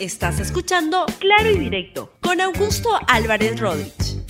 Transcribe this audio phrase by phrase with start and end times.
[0.00, 4.22] Estás escuchando Claro y Directo con Augusto Álvarez Rodríguez.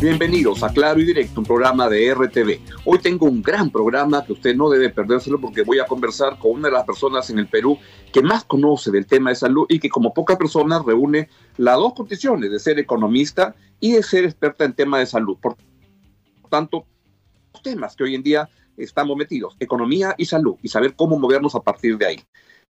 [0.00, 2.60] Bienvenidos a Claro y Directo, un programa de RTV.
[2.84, 6.52] Hoy tengo un gran programa que usted no debe perdérselo porque voy a conversar con
[6.52, 7.76] una de las personas en el Perú
[8.12, 11.94] que más conoce del tema de salud y que como pocas personas reúne las dos
[11.94, 15.38] condiciones de ser economista y de ser experta en tema de salud.
[15.40, 15.56] Por
[16.48, 16.86] tanto,
[17.64, 21.60] temas que hoy en día estamos metidos, economía y salud, y saber cómo movernos a
[21.62, 22.20] partir de ahí.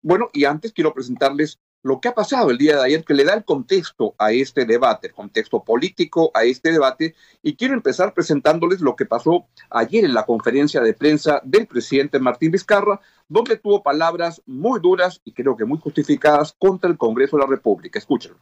[0.01, 3.23] Bueno, y antes quiero presentarles lo que ha pasado el día de ayer, que le
[3.23, 8.13] da el contexto a este debate, el contexto político a este debate, y quiero empezar
[8.13, 13.57] presentándoles lo que pasó ayer en la conferencia de prensa del presidente Martín Vizcarra, donde
[13.57, 17.97] tuvo palabras muy duras y creo que muy justificadas contra el Congreso de la República.
[17.97, 18.39] Escúchenlo.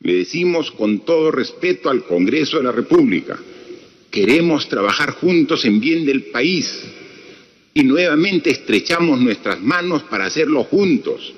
[0.00, 3.36] Le decimos con todo respeto al Congreso de la República,
[4.10, 6.84] queremos trabajar juntos en bien del país
[7.74, 11.32] y nuevamente estrechamos nuestras manos para hacerlo juntos,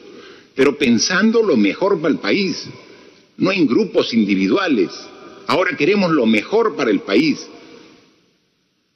[0.54, 2.66] pero pensando lo mejor para el país,
[3.36, 4.90] no en grupos individuales.
[5.46, 7.46] Ahora queremos lo mejor para el país.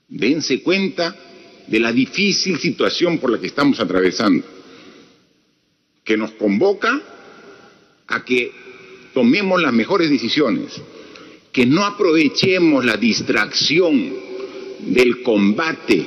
[0.09, 1.17] Dense cuenta
[1.67, 4.45] de la difícil situación por la que estamos atravesando,
[6.05, 7.01] que nos convoca
[8.07, 8.53] a que
[9.15, 10.81] tomemos las mejores decisiones,
[11.51, 14.13] que no aprovechemos la distracción
[14.81, 16.07] del combate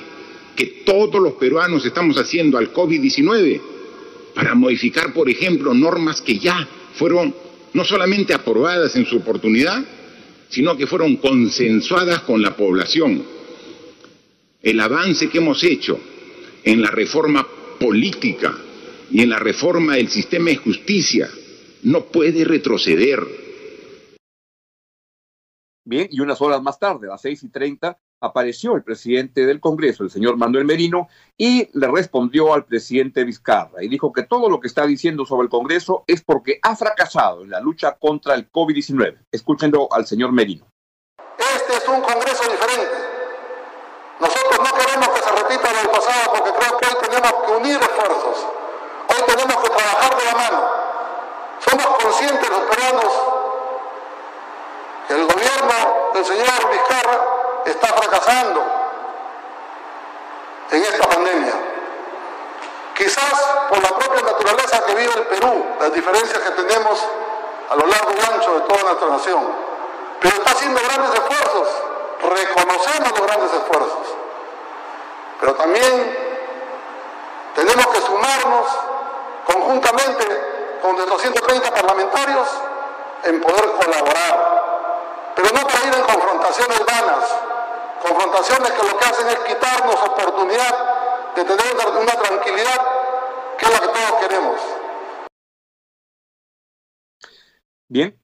[0.58, 3.62] que todos los peruanos estamos haciendo al COVID-19
[4.34, 7.34] para modificar, por ejemplo, normas que ya fueron
[7.74, 9.86] no solamente aprobadas en su oportunidad,
[10.50, 13.24] sino que fueron consensuadas con la población.
[14.62, 16.00] El avance que hemos hecho
[16.64, 17.48] en la reforma
[17.80, 18.58] política
[19.12, 21.30] y en la reforma del sistema de justicia
[21.84, 23.24] no puede retroceder.
[25.86, 29.60] Bien, y unas horas más tarde, a las seis y treinta, apareció el presidente del
[29.60, 34.50] Congreso, el señor Manuel Merino, y le respondió al presidente Vizcarra y dijo que todo
[34.50, 38.36] lo que está diciendo sobre el Congreso es porque ha fracasado en la lucha contra
[38.36, 39.26] el COVID-19.
[39.32, 40.66] Escúchenlo al señor Merino.
[41.38, 42.98] Este es un Congreso diferente.
[44.20, 47.52] Nosotros no queremos que se repita lo del pasado porque creo que hoy tenemos que
[47.52, 48.48] unir esfuerzos.
[49.10, 50.66] Hoy tenemos que trabajar de la mano.
[51.60, 53.14] Somos conscientes los peruanos
[55.08, 57.37] que el gobierno del señor Vizcarra
[57.70, 58.64] está fracasando
[60.72, 61.54] en esta pandemia.
[62.96, 63.34] Quizás
[63.70, 67.00] por la propia naturaleza que vive el Perú, las diferencias que tenemos
[67.70, 69.48] a lo largo y ancho de toda nuestra nación.
[70.20, 71.68] Pero está haciendo grandes esfuerzos,
[72.22, 74.08] reconocemos los grandes esfuerzos.
[75.40, 76.28] Pero también
[77.54, 78.68] tenemos que sumarnos
[79.46, 82.48] conjuntamente con nuestros 130 parlamentarios
[83.24, 87.26] en poder colaborar, pero no caer en confrontaciones vanas,
[88.02, 92.82] confrontaciones que lo que hacen es quitarnos oportunidad de tener una tranquilidad
[93.58, 94.62] que es la que todos queremos.
[97.90, 98.22] Bien.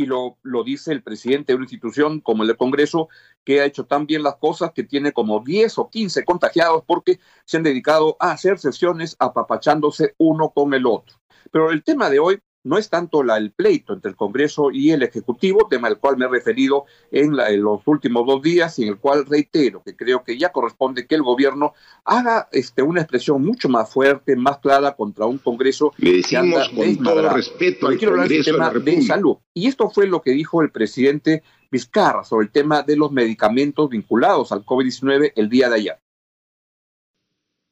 [0.00, 3.10] Y lo, lo dice el presidente de una institución como el Congreso,
[3.44, 7.20] que ha hecho tan bien las cosas que tiene como 10 o 15 contagiados porque
[7.44, 11.20] se han dedicado a hacer sesiones apapachándose uno con el otro.
[11.50, 14.90] Pero el tema de hoy no es tanto la, el pleito entre el Congreso y
[14.90, 18.90] el Ejecutivo, tema al cual me he referido en, los últimos dos días y en
[18.90, 23.42] el cual reitero que creo que ya corresponde que el gobierno haga este, una expresión
[23.42, 28.52] mucho más fuerte, más clara contra un Congreso Le decimos con todo respeto al Congreso
[28.52, 29.36] tema de, salud.
[29.54, 33.88] Y esto fue lo que dijo el presidente Vizcarra sobre el tema de los medicamentos
[33.88, 35.98] vinculados al COVID-19 el día de ayer.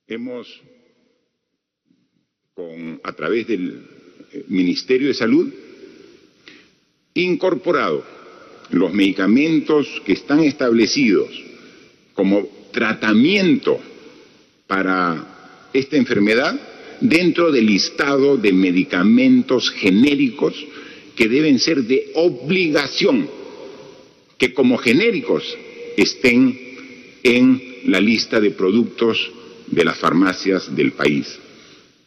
[0.06, 0.62] Hemos,
[2.54, 3.97] con, a través del
[4.48, 5.48] Ministerio de Salud
[7.14, 8.04] incorporado
[8.70, 11.28] los medicamentos que están establecidos
[12.14, 13.80] como tratamiento
[14.66, 16.58] para esta enfermedad
[17.00, 20.54] dentro del listado de medicamentos genéricos
[21.16, 23.28] que deben ser de obligación,
[24.36, 25.42] que como genéricos
[25.96, 26.58] estén
[27.22, 29.30] en la lista de productos
[29.66, 31.38] de las farmacias del país.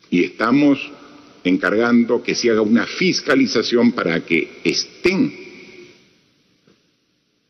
[0.10, 0.80] Y estamos
[1.44, 5.34] encargando que se haga una fiscalización para que estén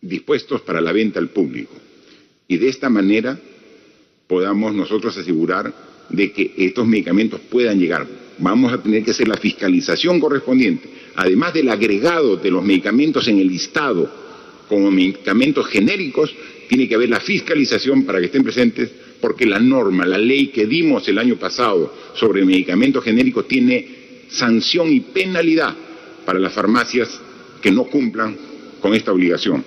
[0.01, 1.73] dispuestos para la venta al público.
[2.47, 3.39] Y de esta manera
[4.27, 5.73] podamos nosotros asegurar
[6.09, 8.07] de que estos medicamentos puedan llegar.
[8.39, 13.39] Vamos a tener que hacer la fiscalización correspondiente, además del agregado de los medicamentos en
[13.39, 14.21] el listado
[14.67, 16.33] como medicamentos genéricos,
[16.69, 18.89] tiene que haber la fiscalización para que estén presentes
[19.21, 24.91] porque la norma, la ley que dimos el año pasado sobre medicamentos genéricos tiene sanción
[24.91, 25.75] y penalidad
[26.25, 27.21] para las farmacias
[27.61, 28.37] que no cumplan
[28.81, 29.63] con esta obligación.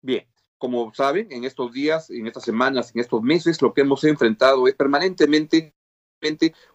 [0.00, 0.26] Bien,
[0.58, 4.68] como saben, en estos días, en estas semanas, en estos meses, lo que hemos enfrentado
[4.68, 5.74] es permanentemente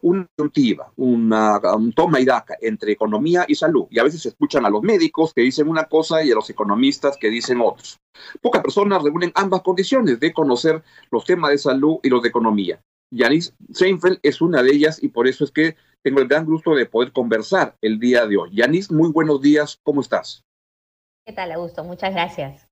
[0.01, 3.87] una conjuntiva, una, un toma y daca entre economía y salud.
[3.89, 6.49] Y a veces se escuchan a los médicos que dicen una cosa y a los
[6.49, 7.99] economistas que dicen otros.
[8.41, 12.81] Pocas personas reúnen ambas condiciones de conocer los temas de salud y los de economía.
[13.11, 16.75] Yanis Seinfeld es una de ellas y por eso es que tengo el gran gusto
[16.75, 18.51] de poder conversar el día de hoy.
[18.53, 20.43] Yanis, muy buenos días, ¿cómo estás?
[21.25, 21.83] ¿Qué tal, Augusto?
[21.83, 22.67] Muchas gracias.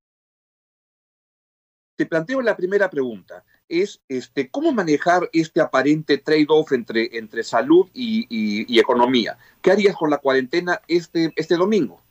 [1.98, 7.88] Te planteo la primera pregunta, es este, cómo manejar este aparente trade-off entre, entre salud
[7.94, 9.38] y, economía.
[9.62, 12.02] ¿Qué harías con la cuarentena este, este domingo?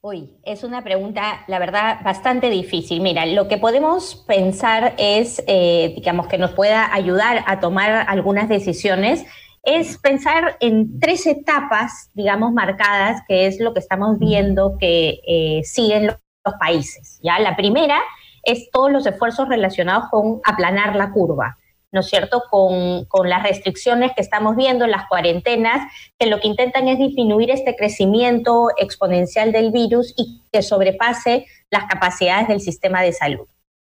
[0.00, 3.00] Uy, es una pregunta, la verdad, bastante difícil.
[3.00, 8.48] Mira, lo que podemos pensar es, eh, digamos, que nos pueda ayudar a tomar algunas
[8.50, 9.24] decisiones,
[9.62, 15.62] es pensar en tres etapas, digamos, marcadas, que es lo que estamos viendo que eh,
[15.64, 17.18] siguen los países.
[17.22, 17.38] ¿ya?
[17.38, 18.02] La primera
[18.44, 21.58] es todos los esfuerzos relacionados con aplanar la curva.
[21.94, 25.80] ¿no es cierto?, con, con, las restricciones que estamos viendo, las cuarentenas,
[26.18, 31.84] que lo que intentan es disminuir este crecimiento exponencial del virus y que sobrepase las
[31.84, 33.46] capacidades del sistema de salud.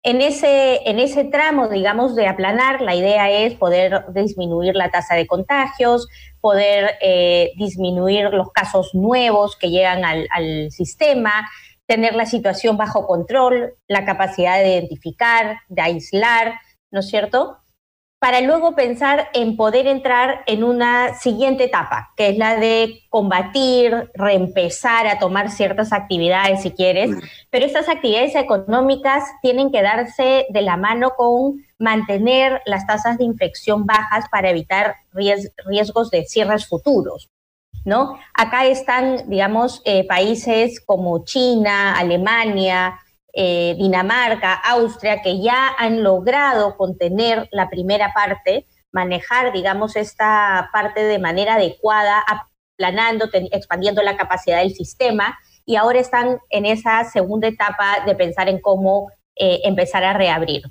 [0.03, 5.15] En ese, en ese tramo, digamos, de aplanar, la idea es poder disminuir la tasa
[5.15, 6.09] de contagios,
[6.43, 11.49] poder eh, disminuir los casos nuevos que llegan al, al sistema,
[11.87, 16.55] tener la situación bajo control, la capacidad de identificar, de aislar,
[16.91, 17.59] ¿no es cierto?
[18.19, 24.11] Para luego pensar en poder entrar en una siguiente etapa, que es la de combatir,
[24.15, 27.11] reempezar a tomar ciertas actividades si quieres,
[27.51, 33.25] pero estas actividades económicas tienen que darse de la mano con mantener las tasas de
[33.25, 37.29] infección bajas para evitar riesgos de cierres futuros.
[37.85, 38.19] ¿No?
[38.33, 42.99] Acá están, digamos, eh, países como China, Alemania,
[43.33, 51.03] eh, Dinamarca, Austria, que ya han logrado contener la primera parte, manejar, digamos, esta parte
[51.03, 52.23] de manera adecuada,
[52.77, 58.49] aplanando, expandiendo la capacidad del sistema, y ahora están en esa segunda etapa de pensar
[58.49, 60.63] en cómo eh, empezar a reabrir.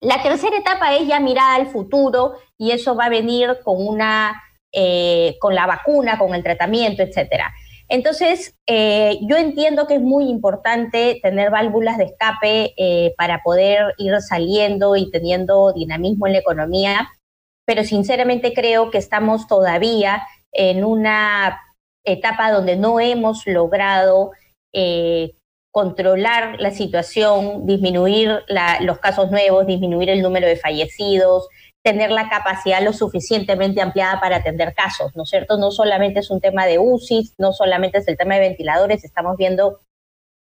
[0.00, 4.42] La tercera etapa es ya mirar al futuro y eso va a venir con una
[4.78, 7.50] eh, con la vacuna, con el tratamiento, etcétera.
[7.88, 13.94] Entonces, eh, yo entiendo que es muy importante tener válvulas de escape eh, para poder
[13.96, 17.08] ir saliendo y teniendo dinamismo en la economía,
[17.64, 21.58] pero sinceramente creo que estamos todavía en una
[22.04, 24.32] etapa donde no hemos logrado
[25.70, 28.42] controlar la situación, disminuir
[28.80, 31.48] los casos nuevos, disminuir el número de fallecidos,
[31.86, 35.56] tener la capacidad lo suficientemente ampliada para atender casos, ¿no es cierto?
[35.56, 39.36] No solamente es un tema de UCI, no solamente es el tema de ventiladores, estamos
[39.36, 39.78] viendo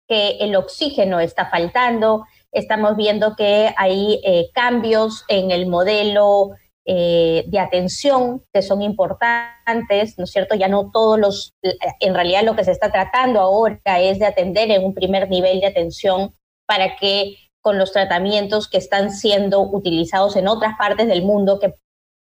[0.07, 6.51] que el oxígeno está faltando, estamos viendo que hay eh, cambios en el modelo
[6.85, 10.53] eh, de atención que son importantes, ¿no es cierto?
[10.53, 11.55] Ya no todos los,
[12.01, 15.59] en realidad lo que se está tratando ahora es de atender en un primer nivel
[15.59, 16.35] de atención
[16.67, 21.73] para que con los tratamientos que están siendo utilizados en otras partes del mundo que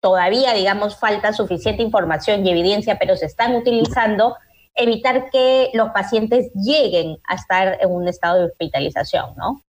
[0.02, 4.36] todavía, digamos, falta suficiente información y evidencia, pero se están utilizando,
[4.76, 9.64] evitar que los pacientes lleguen a estar en un estado de hospitalización, ¿no?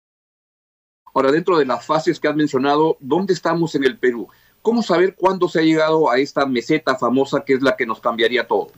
[1.13, 4.27] Ahora, dentro de las fases que has mencionado, ¿dónde estamos en el Perú?
[4.61, 7.99] ¿Cómo saber cuándo se ha llegado a esta meseta famosa que es la que nos
[7.99, 8.71] cambiaría todo?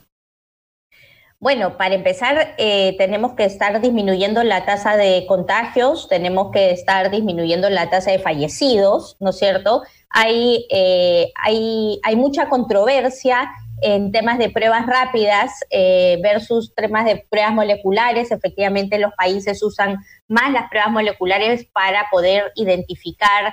[1.42, 7.10] Bueno, para empezar, eh, tenemos que estar disminuyendo la tasa de contagios, tenemos que estar
[7.10, 9.82] disminuyendo la tasa de fallecidos, ¿no es cierto?
[10.08, 13.50] Hay, eh, hay, hay mucha controversia
[13.82, 18.30] en temas de pruebas rápidas eh, versus temas de pruebas moleculares.
[18.30, 19.96] Efectivamente, los países usan
[20.28, 23.52] más las pruebas moleculares para poder identificar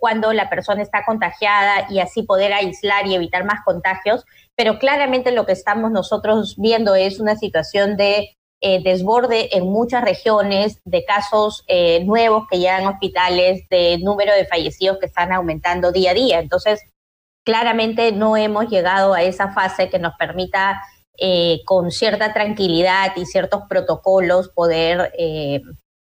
[0.00, 4.24] cuando la persona está contagiada y así poder aislar y evitar más contagios
[4.58, 10.02] pero claramente lo que estamos nosotros viendo es una situación de eh, desborde en muchas
[10.02, 15.32] regiones, de casos eh, nuevos que llegan a hospitales, de número de fallecidos que están
[15.32, 16.40] aumentando día a día.
[16.40, 16.82] Entonces,
[17.46, 20.82] claramente no hemos llegado a esa fase que nos permita
[21.16, 25.12] eh, con cierta tranquilidad y ciertos protocolos poder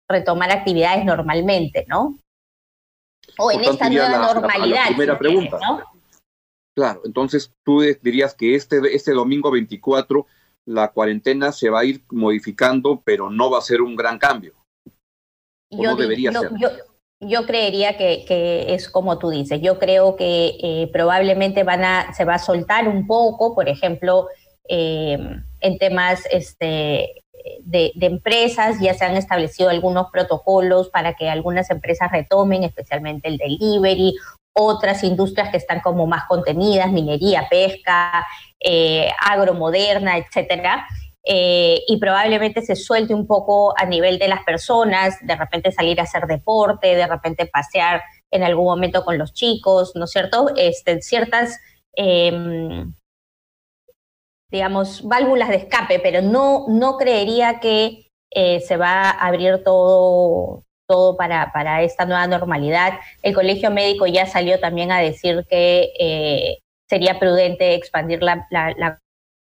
[0.09, 2.17] retomar actividades normalmente, ¿no?
[3.37, 4.87] O en esta nueva normalidad.
[4.87, 5.59] primera pregunta.
[5.59, 5.94] ¿no?
[6.75, 10.25] Claro, entonces tú dirías que este, este domingo 24
[10.65, 14.53] la cuarentena se va a ir modificando, pero no va a ser un gran cambio.
[15.69, 16.51] Yo, no debería ser.
[17.21, 19.61] Yo, creería que, es como tú dices.
[19.61, 24.27] Yo creo que eh, probablemente van a, se va a soltar un poco, por ejemplo,
[24.67, 25.17] eh,
[25.61, 27.23] en temas este,
[27.61, 33.37] de, empresas, ya se han establecido algunos protocolos para que algunas empresas retomen, especialmente el
[33.37, 34.15] delivery,
[34.57, 38.25] otras industrias que están como más contenidas, minería, pesca,
[38.59, 40.87] eh, agromoderna, etcétera.
[41.27, 45.99] Eh, y probablemente se suelte un poco a nivel de las personas, de repente salir
[45.99, 50.51] a hacer deporte, de repente pasear en algún momento con los chicos, ¿no es cierto?
[50.55, 51.59] Este, ciertas
[51.95, 52.93] em,
[54.49, 60.64] digamos, válvulas de escape, pero no, no creería que eh, se va a abrir todo,
[60.87, 62.93] todo para, para, esta nueva normalidad.
[63.21, 68.99] El Colegio Médico ya salió también a decir que eh, sería prudente expandir la, la,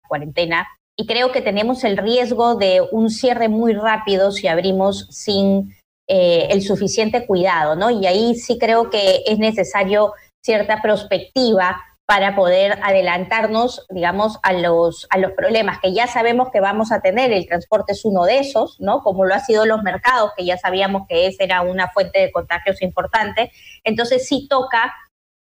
[0.09, 5.75] cuarentena y creo que tenemos el riesgo de un cierre muy rápido si abrimos sin
[6.07, 7.89] eh, el suficiente cuidado, ¿no?
[7.89, 10.13] Y ahí sí creo que es necesario
[10.45, 16.61] cierta perspectiva para poder adelantarnos, digamos, a los, a los problemas que ya sabemos que
[16.61, 17.33] vamos a tener.
[17.33, 19.03] El transporte es uno de esos, ¿no?
[19.03, 22.33] Como lo ha sido los mercados, que ya sabíamos que esa era una fuente de
[22.33, 23.53] contagios importante.
[23.85, 24.93] Entonces sí toca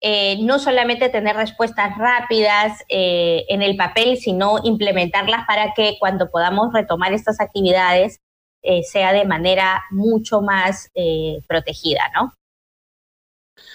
[0.03, 6.31] eh, no solamente tener respuestas rápidas eh, en el papel, sino implementarlas para que cuando
[6.31, 8.19] podamos retomar estas actividades
[8.63, 10.91] eh, sea de manera mucho más
[11.47, 12.35] protegida, ¿no?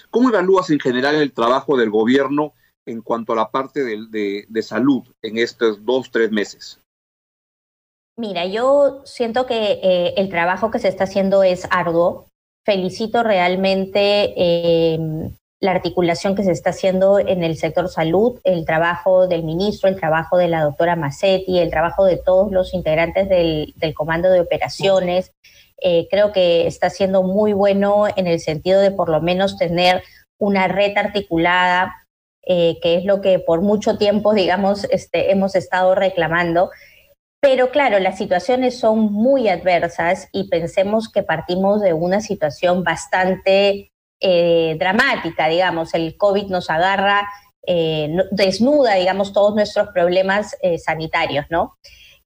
[0.10, 2.54] ¿Cómo evalúas en general el trabajo del gobierno
[2.86, 6.80] en cuanto a la parte de, de, salud en estos dos, tres meses?
[8.18, 12.28] Mira, yo siento que eh, el trabajo que se está haciendo es arduo.
[12.66, 14.98] Felicito realmente eh,
[15.60, 20.00] la articulación que se está haciendo en el sector salud, el trabajo del ministro, el
[20.00, 24.42] trabajo de la doctora Massetti, el trabajo de todos los integrantes del, del comando de
[24.42, 25.32] operaciones.
[25.82, 30.04] Eh, creo que está siendo muy bueno en el sentido de por lo menos tener
[30.38, 32.05] una red articulada
[32.46, 36.70] eh, que es lo que por mucho tiempo, digamos, este, hemos estado reclamando.
[37.42, 43.92] Pero claro, las situaciones son muy adversas y pensemos que partimos de una situación bastante
[44.20, 47.28] eh, dramática, digamos, el COVID nos agarra,
[47.68, 51.78] eh, desnuda, digamos, todos nuestros problemas sanitarios, ¿no?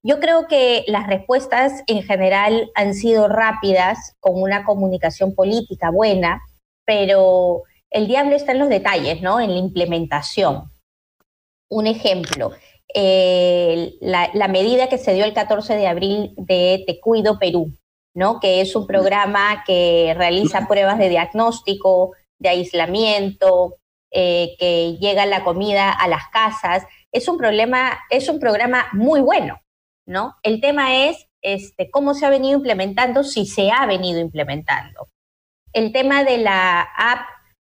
[0.02, 6.40] Yo creo que las respuestas en general han sido rápidas, con una comunicación política buena,
[6.86, 9.40] pero el diablo está en los detalles, ¿no?
[9.40, 10.70] En la implementación.
[11.68, 12.52] Un ejemplo,
[12.94, 17.72] eh, la, medida que se dio el 14 de abril de Te Cuido Perú,
[18.14, 18.40] ¿no?
[18.40, 23.76] Que es un programa que realiza pruebas de diagnóstico, de aislamiento,
[24.10, 26.84] eh, que llega la comida a las casas.
[27.12, 29.60] Es un problema, es un programa muy bueno,
[30.06, 30.36] ¿no?
[30.42, 35.08] El tema es este, cómo se ha venido implementando, si se ha venido implementando.
[35.72, 37.20] El tema de la app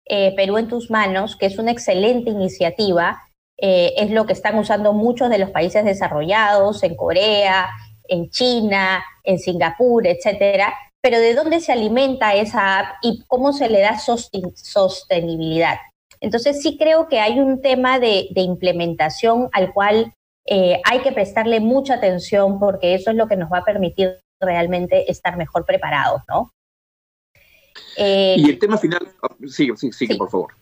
[0.09, 3.23] eh, Perú en tus manos, que es una excelente iniciativa,
[3.59, 7.69] eh, es lo que están usando muchos de los países desarrollados, en Corea,
[8.09, 10.75] en China, en Singapur, etcétera.
[11.03, 15.79] Pero ¿de dónde se alimenta esa app y cómo se le da sostenibilidad?
[16.21, 20.13] Entonces sí creo que hay un tema de, implementación al cual
[20.47, 24.21] eh, hay que prestarle mucha atención porque eso es lo que nos va a permitir
[24.41, 26.51] realmente estar mejor preparados, ¿no?
[27.97, 30.55] Eh, y el tema final, ah, sigue, sigue, por favor.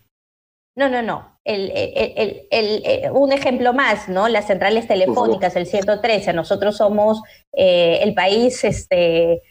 [0.77, 1.39] No, no, no.
[1.45, 4.29] El, eh, un ejemplo más, ¿no?
[4.29, 6.33] Las centrales telefónicas, el 113.
[6.33, 9.43] Nosotros somos eh, el país, este,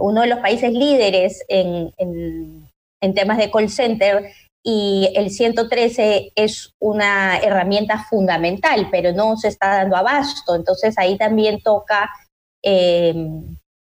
[0.00, 4.30] uno de los países líderes en, en, temas de call center
[4.64, 10.54] y el 113 es una herramienta fundamental, pero no se está dando abasto.
[10.54, 12.10] Entonces ahí también toca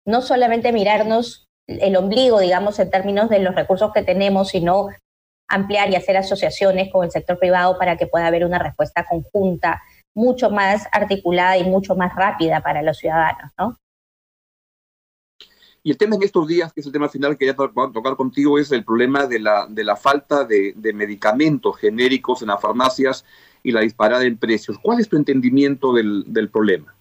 [0.07, 4.89] no solamente mirarnos el ombligo, digamos, en términos de los recursos que tenemos, sino
[5.49, 9.83] ampliar y hacer asociaciones con el sector privado para que pueda haber una respuesta conjunta
[10.15, 13.79] mucho más articulada y mucho más rápida para los ciudadanos, ¿no?
[15.87, 18.59] Y el tema en estos días, que es el tema final que quería tocar contigo,
[18.59, 23.27] es el problema de la, de la falta de, de medicamentos genéricos en las farmacias
[23.63, 24.79] y la disparada en precios.
[24.79, 26.95] ¿Cuál es tu entendimiento del, del problema?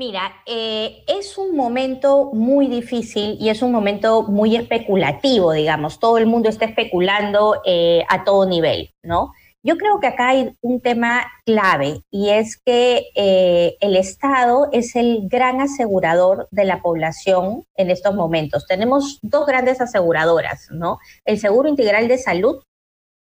[0.00, 5.98] Mira, eh, es un momento muy difícil y es un momento muy especulativo, digamos.
[5.98, 9.32] Todo el mundo está especulando eh, a todo nivel, ¿no?
[9.64, 14.94] Yo creo que acá hay un tema clave y es que eh, el Estado es
[14.94, 18.68] el gran asegurador de la población en estos momentos.
[18.68, 21.00] Tenemos dos grandes aseguradoras, ¿no?
[21.24, 22.62] El Seguro Integral de Salud,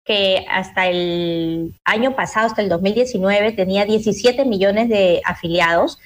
[0.06, 5.98] que hasta el año pasado, hasta el 2019, tenía 17 millones de afiliados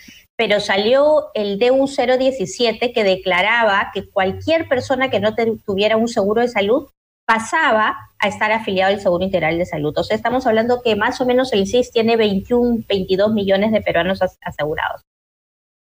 [0.42, 6.48] pero salió el DU017 que declaraba que cualquier persona que no tuviera un seguro de
[6.48, 6.90] salud
[7.28, 9.96] pasaba a estar afiliado al Seguro Integral de Salud.
[9.96, 13.82] O sea, estamos hablando que más o menos el CIS tiene 21, 22 millones de
[13.82, 15.04] peruanos asegurados.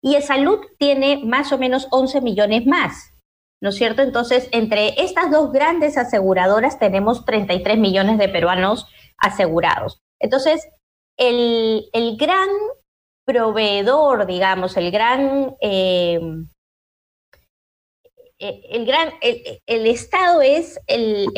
[0.03, 3.15] y el salud tiene más o menos 11 millones más.
[3.63, 4.03] ¿No es cierto?
[4.03, 10.01] Entonces, entre estas dos grandes aseguradoras tenemos 33 millones de peruanos asegurados.
[10.19, 10.67] Entonces,
[11.17, 12.49] el, gran
[13.31, 16.21] proveedor, digamos, el gran, eh,
[18.41, 21.29] eh, el, gran el, Estado es el,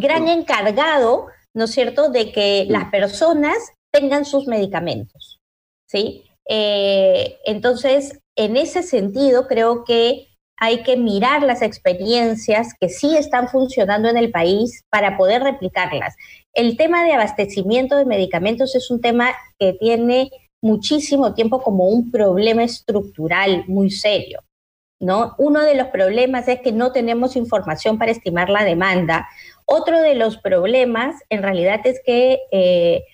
[0.00, 3.56] gran encargado, ¿no es cierto?, de que las personas
[3.92, 5.38] tengan sus medicamentos,
[5.88, 6.24] ¿sí?
[6.48, 10.26] Eh, entonces, en ese sentido, creo que
[10.58, 16.16] hay que mirar las experiencias que sí están funcionando en el país para poder replicarlas.
[16.54, 20.30] El tema de abastecimiento de medicamentos es un tema que tiene
[20.66, 24.40] muchísimo tiempo como un problema estructural muy serio.
[25.00, 25.34] ¿no?
[25.38, 29.28] Uno de los problemas es que no tenemos información para estimar la demanda.
[29.64, 33.04] Otro de los problemas, en realidad, es que eh,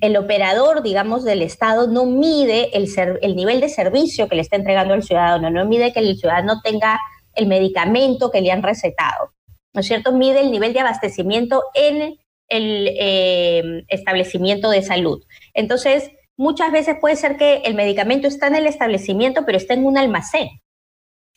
[0.00, 2.88] el operador, digamos, del Estado no mide el,
[3.20, 6.60] el nivel de servicio que le está entregando al ciudadano, no mide que el ciudadano
[6.62, 7.00] tenga
[7.34, 9.32] el medicamento que le han recetado,
[9.72, 10.12] ¿no es cierto?
[10.12, 15.24] Mide el nivel de abastecimiento en el eh, establecimiento de salud.
[15.54, 19.86] Entonces, muchas veces puede ser que el medicamento está en el establecimiento, pero está en
[19.86, 20.48] un almacén.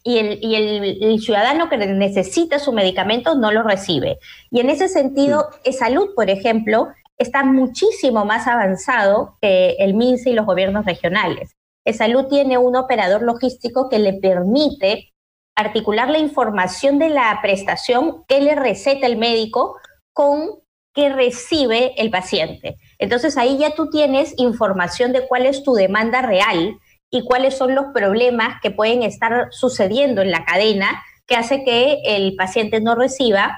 [0.04, 0.56] Y, el, y
[1.04, 4.20] el, ciudadano que necesita su medicamento no lo recibe.
[4.52, 10.34] Y en ese sentido, salud, por ejemplo, está muchísimo más avanzado que el MINSE y
[10.34, 11.56] los gobiernos regionales.
[11.94, 15.14] salud tiene un operador logístico que le permite
[15.56, 19.78] articular la información de la prestación que le receta el médico
[20.14, 20.60] con
[20.94, 22.78] que recibe el paciente.
[23.00, 26.78] Entonces ahí ya tú tienes información de cuál es tu demanda real
[27.10, 32.02] y cuáles son los problemas que pueden estar sucediendo en la cadena que hace que
[32.06, 33.58] el paciente no reciba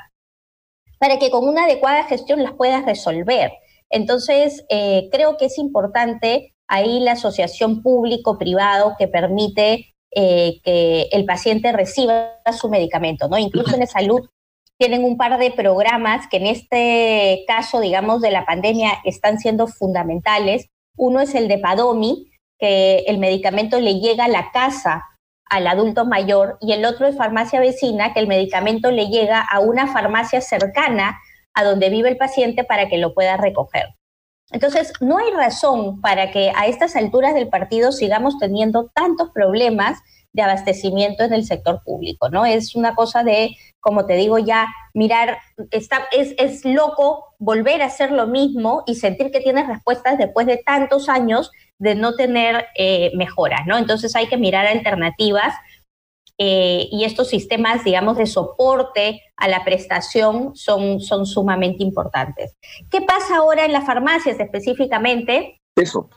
[0.99, 3.51] para que con una adecuada gestión las puedas resolver.
[3.89, 11.25] Entonces, eh, creo que es importante ahí la asociación público-privado que permite eh, que el
[11.25, 13.37] paciente reciba su medicamento, ¿no?
[13.37, 14.21] Incluso en salud
[14.77, 19.67] tienen un par de programas que en este caso, digamos, de la pandemia están siendo
[19.67, 20.67] fundamentales.
[20.95, 25.03] Uno es el de Padomi, que el medicamento le llega a la casa
[25.49, 29.59] al adulto mayor y el otro es farmacia vecina, que el medicamento le llega a
[29.59, 31.19] una farmacia cercana
[31.53, 33.85] a donde vive el paciente para que lo pueda recoger.
[34.51, 39.99] Entonces, no hay razón para que a estas alturas del partido sigamos teniendo tantos problemas
[40.33, 42.45] de abastecimiento en el sector público, ¿no?
[42.45, 45.39] Es una cosa de, como te digo ya, mirar,
[45.71, 50.45] está, es, es loco volver a hacer lo mismo y sentir que tienes respuestas después
[50.45, 53.77] de tantos años de no tener eh, mejoras, ¿no?
[53.77, 55.53] Entonces hay que mirar alternativas
[56.39, 62.55] eh, y estos sistemas, digamos, de soporte a la prestación son, son sumamente importantes.
[62.91, 65.59] ¿Qué pasa ahora en las farmacias específicamente?
[65.75, 66.09] Eso.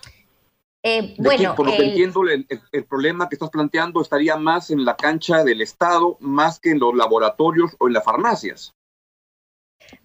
[0.82, 4.84] Eh, bueno, por lo que entiendo, el, el, problema que estás planteando estaría más en
[4.84, 8.74] la cancha del Estado, más que en los laboratorios o en las farmacias.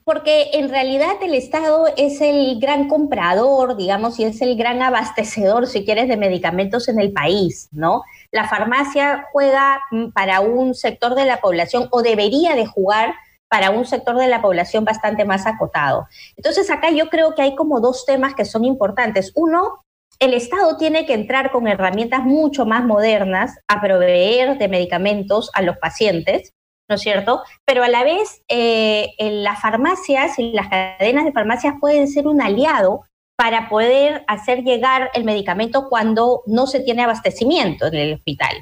[0.04, 5.68] Porque en realidad el Estado es el gran comprador, digamos, y es el gran abastecedor,
[5.68, 8.04] si quieres, de medicamentos en el país, ¿no?
[8.32, 13.16] La farmacia juega mm, para un sector de la población o debería de jugar
[13.48, 16.08] para un sector de la población bastante más acotado.
[16.36, 19.32] Entonces acá yo creo que hay como dos temas que son importantes.
[19.36, 19.85] Uno,
[20.20, 25.62] el Estado tiene que entrar con herramientas mucho más modernas a proveer de medicamentos a
[25.62, 26.56] los pacientes
[26.88, 27.42] ¿no es cierto?
[27.66, 32.42] Pero a la vez, eh, las farmacias y las cadenas de farmacias pueden ser un
[32.42, 33.04] aliado
[33.38, 38.56] para poder hacer llegar el medicamento cuando no se tiene abastecimiento en el hospital,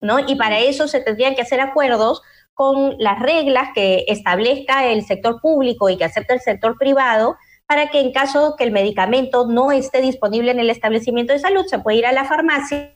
[0.00, 0.20] ¿no?
[0.20, 2.22] Y para eso se tendrían que hacer acuerdos
[2.54, 7.36] con las reglas que establezca el sector público y que acepte el sector privado
[7.72, 11.64] para que en caso que el medicamento no esté disponible en el establecimiento de salud,
[11.64, 12.92] se puede ir a la farmacia,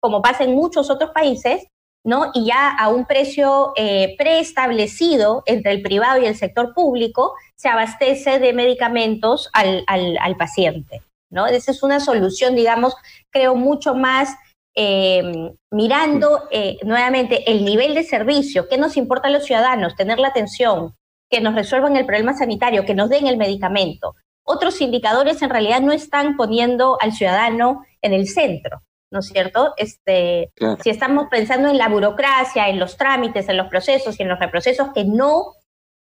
[0.00, 1.66] como pasa en muchos otros países,
[2.04, 2.30] ¿no?
[2.34, 7.70] Y ya a un precio eh, preestablecido entre el privado y el sector público, se
[7.70, 11.46] abastece de medicamentos al, paciente, ¿no?
[11.46, 12.94] Esa es una solución, digamos,
[13.30, 14.36] creo, mucho más
[14.74, 20.18] em, mirando eh, nuevamente el nivel de servicio, qué nos importa a los ciudadanos, tener
[20.18, 20.94] la atención,
[21.32, 24.14] que nos resuelvan el problema sanitario, que nos den el medicamento.
[24.44, 28.82] Otros indicadores en realidad no están poniendo al ciudadano en el centro.
[29.10, 29.74] ¿no es cierto?
[29.76, 34.28] Este, Si estamos pensando en la burocracia, en los trámites, en los procesos y en
[34.30, 35.54] los reprocesos que no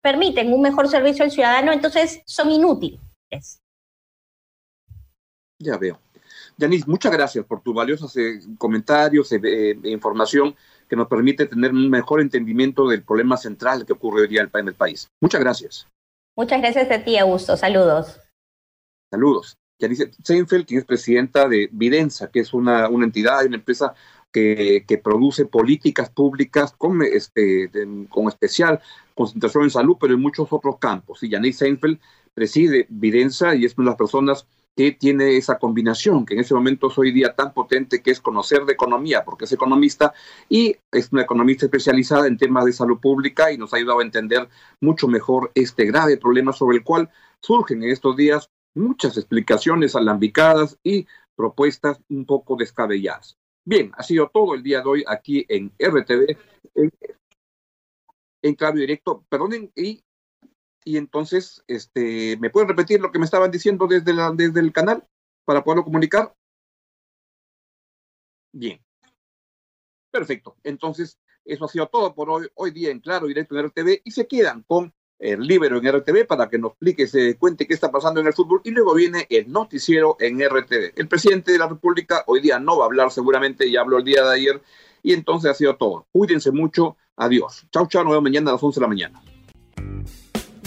[0.02, 3.60] permiten un mejor servicio al ciudadano, entonces son inútiles.
[5.60, 6.00] Ya veo.
[6.56, 10.56] Yanis, muchas gracias por tus valiosos eh, comentarios e información
[10.88, 14.68] que nos permite tener un mejor entendimiento del problema central que ocurre hoy día en
[14.68, 15.08] el país.
[15.20, 15.86] Muchas gracias.
[16.36, 17.56] Muchas gracias a ti, Augusto.
[17.56, 18.20] Saludos.
[19.10, 19.56] Saludos.
[19.80, 23.94] Yanice Seinfeld, quien es presidenta de Videnza, que es una, una entidad una empresa
[24.32, 27.70] que, produce políticas públicas con, este,
[28.08, 28.80] con especial
[29.14, 31.22] concentración en salud, pero en muchos otros campos.
[31.22, 31.98] Y Janice Seinfeld
[32.34, 34.46] preside Videnza y es una de las personas
[34.78, 38.20] que tiene esa combinación, que en ese momento es hoy día tan potente, que es
[38.20, 40.14] conocer de economía, porque es economista
[40.48, 44.04] y es una economista especializada en temas de salud pública y nos ha ayudado a
[44.04, 44.48] entender
[44.80, 47.10] mucho mejor este grave problema sobre el cual
[47.42, 53.36] surgen en estos días muchas explicaciones alambicadas y propuestas un poco descabelladas.
[53.64, 56.38] Bien, ha sido todo el día de hoy aquí en RTV,
[56.76, 56.92] en,
[58.42, 59.24] en Claro Directo.
[59.28, 60.04] Perdonen, y
[60.84, 64.72] y entonces, este, ¿me pueden repetir lo que me estaban diciendo desde, la, desde el
[64.72, 65.06] canal
[65.44, 66.34] para poderlo comunicar?
[68.52, 68.80] Bien.
[70.10, 70.56] Perfecto.
[70.62, 74.10] Entonces, eso ha sido todo por hoy, hoy día en Claro Directo en RTV y
[74.10, 77.90] se quedan con el Libero en RTV para que nos explique, se cuente qué está
[77.90, 80.92] pasando en el fútbol y luego viene el noticiero en RTV.
[80.96, 84.04] El presidente de la República hoy día no va a hablar seguramente, ya habló el
[84.04, 84.62] día de ayer
[85.02, 86.06] y entonces ha sido todo.
[86.12, 86.96] Cuídense mucho.
[87.16, 87.66] Adiós.
[87.72, 88.04] Chau, chau.
[88.04, 89.22] Nos vemos mañana a las 11 de la mañana.